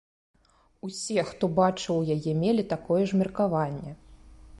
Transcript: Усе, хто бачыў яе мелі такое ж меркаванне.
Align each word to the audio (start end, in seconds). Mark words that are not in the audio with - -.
Усе, 0.87 1.25
хто 1.31 1.49
бачыў 1.59 1.99
яе 2.15 2.33
мелі 2.43 2.63
такое 2.73 2.99
ж 3.13 3.21
меркаванне. 3.21 3.91